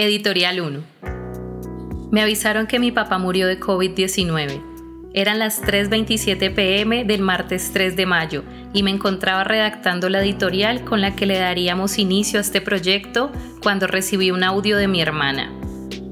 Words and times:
Editorial 0.00 0.60
1. 0.60 0.80
Me 2.12 2.22
avisaron 2.22 2.68
que 2.68 2.78
mi 2.78 2.92
papá 2.92 3.18
murió 3.18 3.48
de 3.48 3.58
COVID-19. 3.58 4.62
Eran 5.12 5.40
las 5.40 5.60
3.27 5.60 6.54
pm 6.54 7.04
del 7.04 7.20
martes 7.20 7.72
3 7.72 7.96
de 7.96 8.06
mayo 8.06 8.44
y 8.72 8.84
me 8.84 8.92
encontraba 8.92 9.42
redactando 9.42 10.08
la 10.08 10.22
editorial 10.22 10.84
con 10.84 11.00
la 11.00 11.16
que 11.16 11.26
le 11.26 11.36
daríamos 11.38 11.98
inicio 11.98 12.38
a 12.38 12.42
este 12.42 12.60
proyecto 12.60 13.32
cuando 13.60 13.88
recibí 13.88 14.30
un 14.30 14.44
audio 14.44 14.76
de 14.76 14.86
mi 14.86 15.02
hermana. 15.02 15.50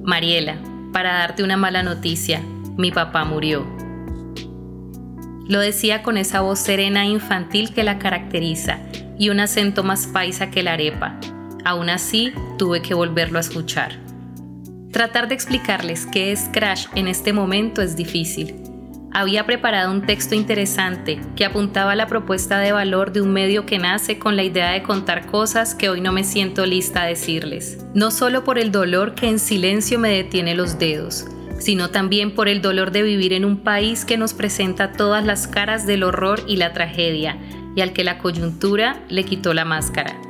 Mariela, 0.03 0.57
para 0.93 1.19
darte 1.19 1.45
una 1.45 1.57
mala 1.57 1.85
noticia, 1.85 2.43
mi 2.77 2.91
papá 2.91 3.25
murió. 3.25 3.65
Lo 5.47 5.61
decía 5.61 6.03
con 6.03 6.17
esa 6.17 6.41
voz 6.41 6.59
serena 6.59 7.05
e 7.05 7.11
infantil 7.11 7.73
que 7.73 7.85
la 7.85 8.01
caracteriza 8.01 8.81
y 9.17 9.29
un 9.29 9.39
acento 9.39 9.85
más 9.85 10.09
paisa 10.09 10.51
que 10.51 10.65
la 10.65 10.73
arepa, 10.73 11.21
Aún 11.67 11.91
así, 11.91 12.33
tuve 12.59 12.81
que 12.81 12.95
volverlo 12.95 13.39
a 13.39 13.41
escuchar. 13.41 13.99
Tratar 14.93 15.27
de 15.27 15.35
explicarles 15.35 16.07
qué 16.07 16.31
es 16.31 16.49
Crash 16.53 16.87
en 16.95 17.09
este 17.09 17.33
momento 17.33 17.83
es 17.83 17.97
difícil. 17.97 18.55
Había 19.13 19.47
preparado 19.47 19.91
un 19.91 20.07
texto 20.07 20.37
interesante 20.37 21.19
que 21.35 21.45
apuntaba 21.45 21.91
a 21.91 21.97
la 21.97 22.07
propuesta 22.07 22.61
de 22.61 22.71
valor 22.71 23.11
de 23.11 23.21
un 23.21 23.33
medio 23.33 23.67
que 23.67 23.81
nace 23.81 24.17
con 24.17 24.37
la 24.37 24.45
idea 24.45 24.71
de 24.71 24.85
contar 24.85 25.27
cosas 25.27 25.75
que 25.75 25.89
hoy 25.89 26.01
no 26.01 26.13
me 26.13 26.23
siento 26.23 26.65
lista 26.67 27.03
a 27.03 27.07
decirles. 27.07 27.85
No 27.95 28.13
solo 28.13 28.45
por 28.45 28.61
el 28.61 28.71
dolor 28.71 29.17
que 29.17 29.29
en 29.29 29.41
silencio 29.41 29.99
me 29.99 30.11
detiene 30.11 30.55
los 30.55 30.79
dedos, 30.79 31.27
sino 31.59 31.91
también 31.91 32.37
por 32.37 32.47
el 32.47 32.63
dolor 32.63 32.93
de 32.93 33.03
vivir 33.03 33.33
en 33.33 33.45
un 33.45 33.57
país 33.57 34.05
que 34.05 34.17
nos 34.17 34.35
presenta 34.35 34.93
todas 34.93 35.25
las 35.25 35.49
caras 35.49 35.85
del 35.85 36.05
horror 36.05 36.45
y 36.47 36.59
la 36.59 36.73
tragedia, 36.73 37.39
y 37.75 37.81
al 37.81 37.93
que 37.93 38.05
la 38.05 38.19
coyuntura 38.19 39.01
le 39.09 39.25
quitó 39.25 39.53
la 39.53 39.65
máscara. 39.65 40.21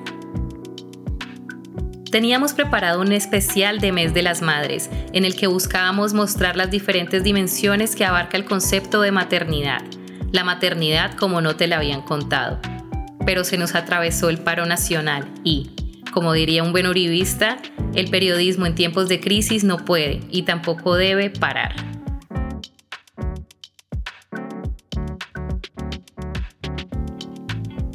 Teníamos 2.10 2.52
preparado 2.52 3.00
un 3.00 3.10
especial 3.10 3.80
de 3.80 3.90
Mes 3.90 4.14
de 4.14 4.22
las 4.22 4.40
Madres, 4.40 4.90
en 5.12 5.24
el 5.24 5.34
que 5.34 5.48
buscábamos 5.48 6.14
mostrar 6.14 6.56
las 6.56 6.70
diferentes 6.70 7.24
dimensiones 7.24 7.96
que 7.96 8.04
abarca 8.04 8.36
el 8.36 8.44
concepto 8.44 9.00
de 9.00 9.10
maternidad, 9.10 9.82
la 10.30 10.44
maternidad 10.44 11.16
como 11.16 11.40
no 11.40 11.56
te 11.56 11.66
la 11.66 11.76
habían 11.78 12.02
contado. 12.02 12.60
Pero 13.26 13.42
se 13.42 13.58
nos 13.58 13.74
atravesó 13.74 14.28
el 14.28 14.38
paro 14.38 14.66
nacional 14.66 15.28
y, 15.42 15.72
como 16.12 16.32
diría 16.32 16.62
un 16.62 16.70
buen 16.70 16.86
uribista, 16.86 17.58
el 17.94 18.08
periodismo 18.08 18.66
en 18.66 18.76
tiempos 18.76 19.08
de 19.08 19.20
crisis 19.20 19.64
no 19.64 19.84
puede 19.84 20.20
y 20.30 20.42
tampoco 20.42 20.94
debe 20.94 21.30
parar. 21.30 21.74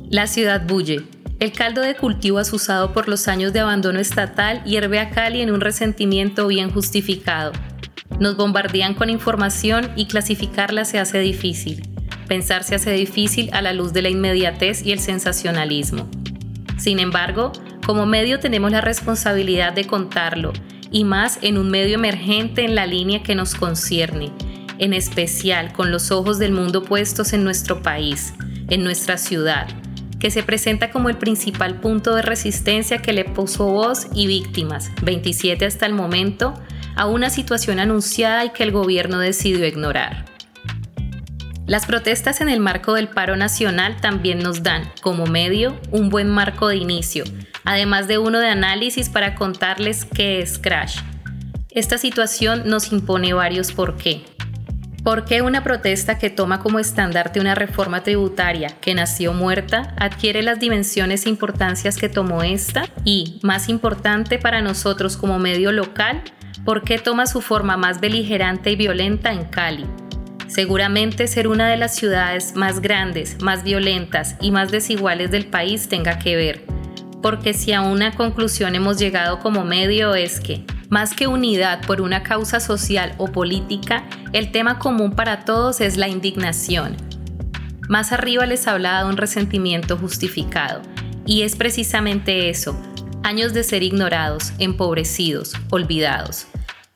La 0.10 0.28
ciudad 0.28 0.68
bulle, 0.68 1.06
el 1.42 1.54
caldo 1.54 1.82
de 1.82 1.96
cultivo 1.96 2.38
asusado 2.38 2.94
por 2.94 3.10
los 3.10 3.28
años 3.28 3.52
de 3.52 3.62
abandono 3.62 3.98
estatal 4.00 4.64
hierve 4.64 5.00
a 5.00 5.10
Cali 5.10 5.42
en 5.42 5.50
un 5.50 5.60
resentimiento 5.60 6.46
bien 6.46 6.70
justificado. 6.70 7.52
Nos 8.20 8.38
bombardean 8.38 8.94
con 8.94 9.10
información 9.10 9.90
y 9.96 10.06
clasificarla 10.06 10.86
se 10.86 11.00
hace 11.00 11.18
difícil. 11.20 11.82
Pensar 12.28 12.64
se 12.64 12.76
hace 12.76 12.92
difícil 12.92 13.50
a 13.54 13.64
la 13.64 13.74
luz 13.74 13.92
de 13.92 14.04
la 14.04 14.10
inmediatez 14.10 14.86
y 14.86 14.92
el 14.92 15.00
sensacionalismo. 15.00 16.08
Sin 16.78 17.00
embargo, 17.00 17.52
como 17.88 18.06
medio 18.06 18.40
tenemos 18.40 18.72
la 18.72 18.82
responsabilidad 18.82 19.74
de 19.74 19.86
contarlo, 19.86 20.54
y 20.92 21.06
más 21.06 21.40
en 21.42 21.58
un 21.58 21.72
medio 21.72 21.96
emergente 21.96 22.64
en 22.66 22.76
la 22.76 22.86
línea 22.86 23.24
que 23.24 23.34
nos 23.34 23.56
concierne, 23.56 24.32
en 24.78 24.94
especial 24.94 25.74
con 25.74 25.90
los 25.90 26.12
ojos 26.12 26.38
del 26.38 26.52
mundo 26.52 26.84
puestos 26.84 27.34
en 27.34 27.44
nuestro 27.44 27.82
país, 27.82 28.36
en 28.70 28.84
nuestra 28.84 29.18
ciudad, 29.18 29.68
que 30.22 30.30
se 30.30 30.44
presenta 30.44 30.92
como 30.92 31.10
el 31.10 31.18
principal 31.18 31.80
punto 31.80 32.14
de 32.14 32.22
resistencia 32.22 33.00
que 33.00 33.12
le 33.12 33.26
puso 33.26 33.66
voz 33.66 34.06
y 34.14 34.28
víctimas, 34.28 34.92
27 35.02 35.66
hasta 35.66 35.88
el 35.88 35.94
momento, 35.94 36.54
a 36.96 37.08
una 37.08 37.32
situación 37.32 37.80
anunciada 37.80 38.46
y 38.46 38.52
que 38.52 38.62
el 38.62 38.72
gobierno 38.72 39.18
decidió 39.18 39.66
ignorar. 39.66 40.26
Las 41.66 41.88
protestas 41.88 42.40
en 42.40 42.50
el 42.50 42.60
marco 42.60 42.94
del 42.94 43.08
paro 43.08 43.36
nacional 43.36 44.00
también 44.00 44.40
nos 44.40 44.62
dan, 44.62 44.92
como 45.02 45.26
medio, 45.26 45.80
un 45.90 46.10
buen 46.10 46.30
marco 46.30 46.68
de 46.68 46.76
inicio, 46.76 47.24
además 47.64 48.08
de 48.08 48.20
uno 48.20 48.40
de 48.40 48.50
análisis 48.50 49.10
para 49.10 49.34
contarles 49.34 50.06
qué 50.06 50.40
es 50.40 50.60
Crash. 50.60 51.00
Esta 51.72 51.98
situación 51.98 52.64
nos 52.66 52.92
impone 52.92 53.34
varios 53.34 53.72
por 53.72 53.98
qué. 53.98 54.24
¿Por 55.04 55.26
qué 55.26 55.42
una 55.42 55.64
protesta 55.64 56.20
que 56.20 56.30
toma 56.30 56.60
como 56.60 56.78
estandarte 56.78 57.40
una 57.40 57.56
reforma 57.56 58.04
tributaria 58.04 58.70
que 58.82 58.94
nació 58.94 59.34
muerta 59.34 59.96
adquiere 59.98 60.44
las 60.44 60.60
dimensiones 60.60 61.26
e 61.26 61.30
importancias 61.30 61.98
que 61.98 62.08
tomó 62.08 62.44
esta? 62.44 62.84
Y, 63.04 63.40
más 63.42 63.68
importante 63.68 64.38
para 64.38 64.62
nosotros 64.62 65.18
como 65.18 65.40
medio 65.40 65.72
local, 65.72 66.22
¿por 66.64 66.84
qué 66.84 67.00
toma 67.00 67.26
su 67.26 67.42
forma 67.42 67.78
más 67.78 68.00
beligerante 68.00 68.70
y 68.70 68.76
violenta 68.76 69.34
en 69.34 69.46
Cali? 69.46 69.88
Seguramente 70.48 71.26
ser 71.26 71.48
una 71.48 71.68
de 71.68 71.78
las 71.78 71.96
ciudades 71.96 72.56
más 72.56 72.80
grandes, 72.80 73.42
más 73.42 73.64
violentas 73.64 74.36
y 74.40 74.52
más 74.52 74.70
desiguales 74.70 75.32
del 75.32 75.48
país 75.48 75.90
tenga 75.90 76.20
que 76.20 76.36
ver, 76.36 76.64
porque 77.24 77.54
si 77.54 77.74
a 77.74 77.82
una 77.82 78.12
conclusión 78.12 78.76
hemos 78.76 79.00
llegado 79.00 79.40
como 79.40 79.66
medio 79.66 80.14
es 80.14 80.40
que 80.40 80.64
más 80.92 81.14
que 81.14 81.26
unidad 81.26 81.82
por 81.88 82.02
una 82.02 82.22
causa 82.22 82.60
social 82.60 83.16
o 83.18 83.28
política, 83.28 84.04
el 84.34 84.52
tema 84.52 84.78
común 84.78 85.14
para 85.14 85.46
todos 85.46 85.80
es 85.80 85.96
la 85.96 86.10
indignación. 86.10 86.98
Más 87.88 88.12
arriba 88.12 88.46
les 88.46 88.68
hablaba 88.68 89.04
de 89.04 89.10
un 89.10 89.16
resentimiento 89.16 89.98
justificado, 89.98 90.82
y 91.26 91.44
es 91.44 91.56
precisamente 91.56 92.50
eso, 92.50 92.78
años 93.24 93.54
de 93.54 93.64
ser 93.64 93.84
ignorados, 93.84 94.52
empobrecidos, 94.60 95.54
olvidados. 95.70 96.48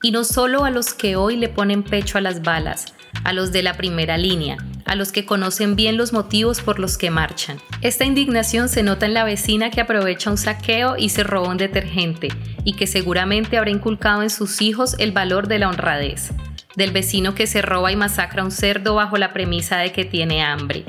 Y 0.03 0.12
no 0.12 0.25
solo 0.25 0.66
a 0.66 0.72
los 0.72 0.94
que 0.94 1.16
hoy 1.16 1.38
le 1.38 1.47
ponen 1.47 1.81
pecho 1.81 2.17
a 2.17 2.22
las 2.22 2.41
balas, 2.41 2.88
a 3.23 3.31
los 3.31 3.53
de 3.53 3.63
la 3.63 3.75
primera 3.75 4.17
línea, 4.17 4.57
a 4.85 4.96
los 4.96 5.12
que 5.12 5.25
conocen 5.25 5.75
bien 5.75 5.97
los 5.97 6.13
motivos 6.13 6.62
por 6.62 6.79
los 6.79 6.97
que 6.97 7.09
marchan. 7.09 7.57
Esta 7.81 8.06
indignación 8.06 8.69
se 8.69 8.84
nota 8.84 9.06
en 9.06 9.13
la 9.13 9.23
vecina 9.23 9.72
que 9.72 9.81
aprovecha 9.81 10.29
un 10.29 10.38
saqueo 10.38 10.96
y 10.97 11.09
se 11.09 11.23
roba 11.23 11.50
un 11.50 11.57
detergente, 11.57 12.29
y 12.63 12.73
que 12.73 12.88
seguramente 12.88 13.57
habrá 13.57 13.72
inculcado 13.72 14.22
en 14.22 14.29
sus 14.29 14.62
hijos 14.62 14.95
el 15.00 15.12
valor 15.12 15.47
de 15.47 15.59
la 15.59 15.69
honradez, 15.69 16.31
del 16.75 16.91
vecino 16.91 17.35
que 17.35 17.47
se 17.47 17.62
roba 17.62 17.91
y 17.91 17.95
masacra 17.95 18.44
un 18.44 18.51
cerdo 18.51 18.95
bajo 18.95 19.18
la 19.18 19.34
premisa 19.34 19.78
de 19.78 19.91
que 19.91 20.06
tiene 20.06 20.44
hambre. 20.44 20.85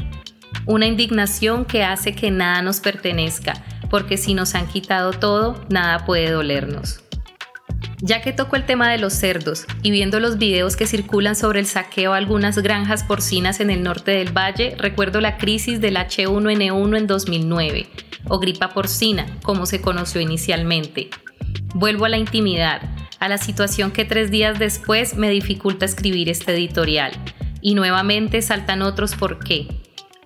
Una 0.66 0.86
indignación 0.86 1.64
que 1.64 1.84
hace 1.84 2.14
que 2.14 2.30
nada 2.30 2.60
nos 2.62 2.80
pertenezca, 2.80 3.54
porque 3.88 4.18
si 4.18 4.34
nos 4.34 4.54
han 4.54 4.66
quitado 4.66 5.12
todo, 5.12 5.64
nada 5.68 6.04
puede 6.04 6.30
dolernos. 6.30 7.05
Ya 8.00 8.20
que 8.20 8.32
tocó 8.32 8.56
el 8.56 8.66
tema 8.66 8.90
de 8.90 8.98
los 8.98 9.14
cerdos 9.14 9.64
y 9.82 9.90
viendo 9.90 10.20
los 10.20 10.36
videos 10.36 10.76
que 10.76 10.86
circulan 10.86 11.34
sobre 11.34 11.60
el 11.60 11.66
saqueo 11.66 12.12
a 12.12 12.18
algunas 12.18 12.58
granjas 12.58 13.04
porcinas 13.04 13.60
en 13.60 13.70
el 13.70 13.82
norte 13.82 14.10
del 14.10 14.36
valle, 14.36 14.74
recuerdo 14.78 15.20
la 15.20 15.38
crisis 15.38 15.80
del 15.80 15.96
H1N1 15.96 16.98
en 16.98 17.06
2009, 17.06 17.86
o 18.28 18.38
gripa 18.38 18.74
porcina, 18.74 19.26
como 19.42 19.64
se 19.64 19.80
conoció 19.80 20.20
inicialmente. 20.20 21.08
Vuelvo 21.74 22.04
a 22.04 22.10
la 22.10 22.18
intimidad, 22.18 22.82
a 23.18 23.28
la 23.28 23.38
situación 23.38 23.90
que 23.90 24.04
tres 24.04 24.30
días 24.30 24.58
después 24.58 25.16
me 25.16 25.30
dificulta 25.30 25.86
escribir 25.86 26.28
este 26.28 26.52
editorial. 26.52 27.12
Y 27.62 27.74
nuevamente 27.74 28.42
saltan 28.42 28.82
otros 28.82 29.14
por 29.14 29.38
qué. 29.38 29.68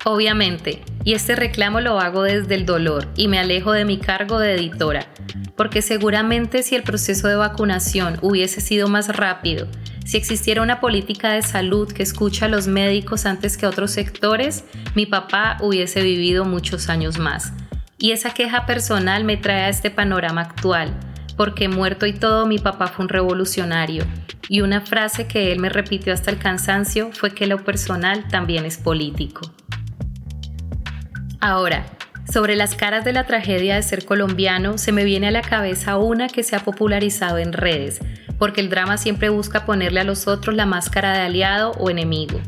Obviamente, 0.05 0.83
y 1.05 1.13
este 1.13 1.37
reclamo 1.37 1.81
lo 1.81 2.01
hago 2.01 2.23
desde 2.23 2.55
el 2.55 2.65
dolor 2.65 3.07
y 3.17 3.29
me 3.29 3.39
alejo 3.39 3.73
de 3.73 3.85
mi 3.85 3.99
cargo 3.99 4.39
de 4.39 4.55
editora, 4.55 5.07
porque 5.57 5.83
seguramente 5.83 6.63
si 6.63 6.75
el 6.75 6.83
proceso 6.83 7.29
de 7.29 7.37
vacunación 7.37 8.19
hubiese 8.23 8.63
sido 8.63 8.89
más 8.89 9.15
rápido, 9.15 9.69
si 10.07 10.17
existiera 10.17 10.63
una 10.63 10.81
política 10.81 11.33
de 11.33 11.43
salud 11.43 11.93
que 11.93 12.03
escucha 12.03 12.47
a 12.47 12.49
los 12.49 12.67
médicos 12.67 13.27
antes 13.27 13.59
que 13.59 13.67
a 13.67 13.69
otros 13.69 13.91
sectores, 13.91 14.65
mi 14.95 15.05
papá 15.05 15.59
hubiese 15.61 16.03
vivido 16.03 16.45
muchos 16.47 16.89
años 16.89 17.19
más. 17.19 17.53
Y 17.99 18.13
esa 18.13 18.33
queja 18.33 18.65
personal 18.65 19.25
me 19.25 19.37
trae 19.37 19.65
a 19.65 19.69
este 19.69 19.91
panorama 19.91 20.41
actual, 20.41 20.99
porque 21.37 21.69
muerto 21.69 22.07
y 22.07 22.15
todo 22.15 22.47
mi 22.47 22.59
papá 22.59 22.89
fue 22.89 23.05
un 23.05 23.11
revolucionario. 23.11 24.05
Y 24.49 24.63
una 24.63 24.81
frase 24.81 25.29
que 25.29 25.53
él 25.53 25.61
me 25.61 25.69
repitió 25.69 26.15
hasta 26.15 26.31
el 26.31 26.39
cansancio 26.39 27.11
fue 27.13 27.33
que 27.33 27.47
lo 27.47 27.63
personal 27.63 28.27
también 28.29 28.65
es 28.65 28.79
político. 28.79 29.43
Ahora, 31.41 31.87
sobre 32.31 32.55
las 32.55 32.75
caras 32.75 33.05
de 33.05 33.13
la 33.13 33.25
tragedia 33.25 33.75
de 33.75 33.83
ser 33.83 34.05
colombiano, 34.05 34.77
se 34.79 34.93
me 34.93 35.05
viene 35.05 35.29
a 35.29 35.33
la 35.33 35.43
cabeza 35.43 35.97
una 35.97 36.29
que 36.29 36.43
se 36.43 36.55
ha 36.55 36.61
popularizado 36.61 37.39
en 37.39 37.53
redes, 37.53 37.99
porque 38.39 38.61
el 38.61 38.69
drama 38.69 38.99
siempre 38.99 39.31
busca 39.31 39.65
ponerle 39.65 40.01
a 40.01 40.05
los 40.05 40.29
otros 40.29 40.55
la 40.55 40.67
máscara 40.67 41.13
de 41.15 41.21
aliado 41.21 41.73
o 41.73 41.91
enemigo. 41.91 42.41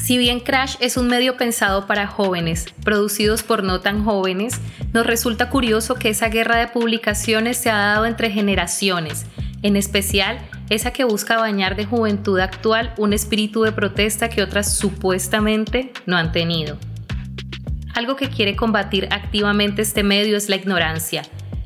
Si 0.00 0.18
bien 0.18 0.40
Crash 0.40 0.76
es 0.80 0.96
un 0.96 1.06
medio 1.06 1.36
pensado 1.36 1.86
para 1.86 2.08
jóvenes, 2.08 2.66
producidos 2.82 3.44
por 3.44 3.62
no 3.62 3.80
tan 3.80 4.04
jóvenes, 4.04 4.60
nos 4.92 5.06
resulta 5.06 5.48
curioso 5.48 5.94
que 5.94 6.08
esa 6.08 6.28
guerra 6.28 6.56
de 6.56 6.66
publicaciones 6.66 7.56
se 7.58 7.70
ha 7.70 7.76
dado 7.76 8.06
entre 8.06 8.30
generaciones, 8.30 9.26
en 9.62 9.76
especial 9.76 10.38
esa 10.70 10.92
que 10.92 11.04
busca 11.04 11.36
bañar 11.36 11.76
de 11.76 11.84
juventud 11.84 12.40
actual 12.40 12.94
un 12.96 13.12
espíritu 13.12 13.62
de 13.62 13.70
protesta 13.70 14.28
que 14.28 14.42
otras 14.42 14.74
supuestamente 14.74 15.92
no 16.06 16.16
han 16.16 16.32
tenido. 16.32 16.78
Algo 17.94 18.16
que 18.16 18.30
quiere 18.30 18.56
combatir 18.56 19.08
activamente 19.10 19.82
este 19.82 20.02
medio 20.02 20.36
es 20.36 20.48
la 20.48 20.56
ignorancia, 20.56 21.22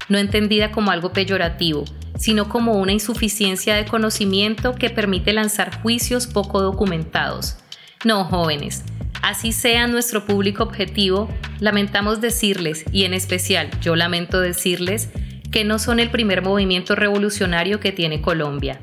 no 0.09 0.19
entendida 0.19 0.73
como 0.73 0.91
algo 0.91 1.13
peyorativo, 1.13 1.85
sino 2.19 2.49
como 2.49 2.73
una 2.73 2.93
insuficiencia 2.93 3.77
de 3.77 3.85
conocimiento 3.85 4.75
que 4.75 4.91
permite 4.91 5.33
lanzar 5.33 5.81
juicios 5.83 6.27
poco 6.27 6.63
documentados. 6.63 7.59
No, 8.05 8.25
jóvenes, 8.25 8.85
así 9.23 9.53
sea 9.53 9.87
nuestro 9.87 10.25
público 10.27 10.63
objetivo, 10.63 11.29
lamentamos 11.61 12.21
decirles, 12.21 12.85
y 12.93 13.05
en 13.05 13.15
especial 13.15 13.71
yo 13.81 13.97
lamento 13.97 14.41
decirles, 14.41 15.11
que 15.51 15.65
no 15.65 15.79
son 15.79 16.01
el 16.01 16.11
primer 16.11 16.43
movimiento 16.43 16.95
revolucionario 16.95 17.81
que 17.81 17.93
tiene 17.93 18.21
Colombia. 18.21 18.81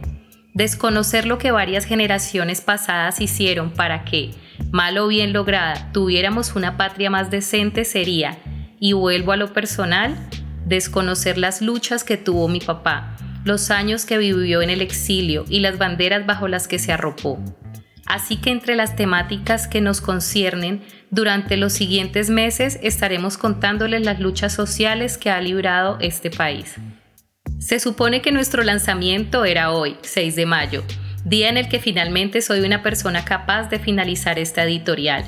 Desconocer 0.54 1.26
lo 1.26 1.38
que 1.38 1.52
varias 1.52 1.86
generaciones 1.86 2.62
pasadas 2.62 3.20
hicieron 3.22 3.72
para 3.72 4.06
que, 4.06 4.32
mal 4.74 4.98
o 4.98 5.08
bien 5.08 5.34
lograda, 5.34 5.92
tuviéramos 5.94 6.56
una 6.56 6.78
patria 6.78 7.12
más 7.12 7.30
decente 7.30 7.86
sería, 7.86 8.40
y 8.80 8.94
vuelvo 8.94 9.32
a 9.32 9.38
lo 9.38 9.54
personal, 9.54 10.18
desconocer 10.66 11.38
las 11.38 11.62
luchas 11.62 12.04
que 12.04 12.18
tuvo 12.18 12.48
mi 12.48 12.60
papá, 12.60 13.16
los 13.46 13.70
años 13.70 14.06
que 14.08 14.18
vivió 14.18 14.64
en 14.64 14.72
el 14.72 14.82
exilio 14.82 15.46
y 15.48 15.60
las 15.60 15.78
banderas 15.78 16.26
bajo 16.26 16.48
las 16.48 16.68
que 16.68 16.80
se 16.80 16.92
arropó. 16.92 17.38
Así 18.08 18.38
que 18.38 18.50
entre 18.50 18.76
las 18.76 18.96
temáticas 18.96 19.68
que 19.68 19.80
nos 19.80 20.02
conciernen, 20.02 20.82
durante 21.12 21.56
los 21.56 21.74
siguientes 21.74 22.32
meses 22.32 22.80
estaremos 22.82 23.38
contándoles 23.38 24.04
las 24.04 24.20
luchas 24.20 24.54
sociales 24.54 25.20
que 25.20 25.30
ha 25.30 25.40
librado 25.40 26.00
este 26.02 26.32
país. 26.32 26.78
Se 27.60 27.80
supone 27.80 28.24
que 28.24 28.32
nuestro 28.32 28.64
lanzamiento 28.64 29.46
era 29.46 29.72
hoy, 29.72 29.98
6 30.02 30.36
de 30.36 30.46
mayo, 30.48 30.84
día 31.26 31.50
en 31.50 31.58
el 31.58 31.70
que 31.70 31.80
finalmente 31.80 32.42
soy 32.42 32.62
una 32.62 32.84
persona 32.84 33.24
capaz 33.24 33.70
de 33.70 33.80
finalizar 33.80 34.40
esta 34.40 34.64
editorial. 34.64 35.24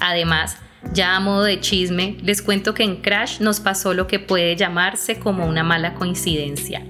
Además, 0.00 0.58
ya 0.92 1.16
a 1.16 1.20
modo 1.20 1.44
de 1.44 1.60
chisme, 1.60 2.16
les 2.22 2.42
cuento 2.42 2.74
que 2.74 2.84
en 2.84 2.96
Crash 2.96 3.40
nos 3.40 3.60
pasó 3.60 3.94
lo 3.94 4.06
que 4.06 4.18
puede 4.18 4.56
llamarse 4.56 5.18
como 5.18 5.46
una 5.46 5.64
mala 5.64 5.94
coincidencia, 5.94 6.82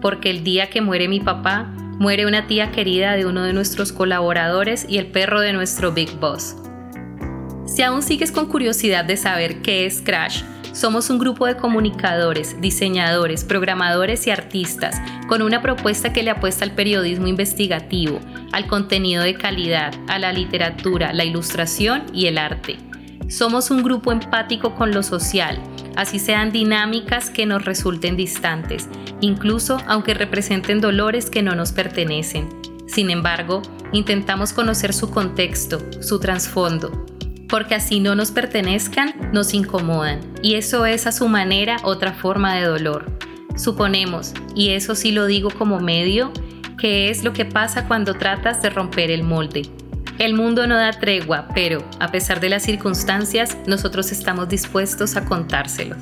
porque 0.00 0.30
el 0.30 0.44
día 0.44 0.70
que 0.70 0.80
muere 0.80 1.08
mi 1.08 1.20
papá, 1.20 1.72
muere 1.98 2.26
una 2.26 2.46
tía 2.46 2.70
querida 2.70 3.16
de 3.16 3.26
uno 3.26 3.44
de 3.44 3.52
nuestros 3.52 3.92
colaboradores 3.92 4.86
y 4.88 4.98
el 4.98 5.06
perro 5.06 5.40
de 5.40 5.52
nuestro 5.52 5.92
Big 5.92 6.12
Boss. 6.18 6.56
Si 7.66 7.82
aún 7.82 8.02
sigues 8.02 8.32
con 8.32 8.46
curiosidad 8.46 9.04
de 9.04 9.16
saber 9.16 9.62
qué 9.62 9.86
es 9.86 10.02
Crash, 10.02 10.42
somos 10.72 11.10
un 11.10 11.18
grupo 11.18 11.46
de 11.46 11.56
comunicadores, 11.56 12.60
diseñadores, 12.60 13.44
programadores 13.44 14.26
y 14.26 14.30
artistas 14.30 15.00
con 15.28 15.42
una 15.42 15.60
propuesta 15.62 16.12
que 16.12 16.22
le 16.22 16.30
apuesta 16.30 16.64
al 16.64 16.72
periodismo 16.72 17.26
investigativo, 17.26 18.20
al 18.52 18.66
contenido 18.66 19.22
de 19.22 19.34
calidad, 19.34 19.94
a 20.08 20.18
la 20.18 20.32
literatura, 20.32 21.12
la 21.12 21.24
ilustración 21.24 22.04
y 22.12 22.26
el 22.26 22.38
arte. 22.38 22.78
Somos 23.28 23.70
un 23.70 23.82
grupo 23.82 24.12
empático 24.12 24.74
con 24.74 24.92
lo 24.92 25.02
social, 25.02 25.58
así 25.96 26.18
sean 26.18 26.52
dinámicas 26.52 27.30
que 27.30 27.46
nos 27.46 27.64
resulten 27.64 28.16
distantes, 28.16 28.88
incluso 29.20 29.78
aunque 29.86 30.14
representen 30.14 30.80
dolores 30.80 31.30
que 31.30 31.42
no 31.42 31.54
nos 31.54 31.72
pertenecen. 31.72 32.48
Sin 32.86 33.10
embargo, 33.10 33.62
intentamos 33.92 34.52
conocer 34.52 34.92
su 34.92 35.10
contexto, 35.10 35.80
su 36.02 36.18
trasfondo, 36.18 37.06
porque 37.52 37.74
así 37.74 38.00
no 38.00 38.14
nos 38.14 38.30
pertenezcan, 38.30 39.12
nos 39.30 39.52
incomodan, 39.52 40.20
y 40.40 40.54
eso 40.54 40.86
es 40.86 41.06
a 41.06 41.12
su 41.12 41.28
manera 41.28 41.76
otra 41.82 42.14
forma 42.14 42.54
de 42.54 42.62
dolor. 42.62 43.12
Suponemos, 43.56 44.32
y 44.54 44.70
eso 44.70 44.94
sí 44.94 45.12
lo 45.12 45.26
digo 45.26 45.50
como 45.50 45.78
medio, 45.78 46.32
que 46.78 47.10
es 47.10 47.24
lo 47.24 47.34
que 47.34 47.44
pasa 47.44 47.86
cuando 47.86 48.14
tratas 48.14 48.62
de 48.62 48.70
romper 48.70 49.10
el 49.10 49.22
molde. 49.22 49.68
El 50.18 50.32
mundo 50.32 50.66
no 50.66 50.76
da 50.76 50.92
tregua, 50.92 51.46
pero, 51.54 51.84
a 52.00 52.10
pesar 52.10 52.40
de 52.40 52.48
las 52.48 52.62
circunstancias, 52.62 53.58
nosotros 53.66 54.12
estamos 54.12 54.48
dispuestos 54.48 55.14
a 55.16 55.26
contárselos. 55.26 55.98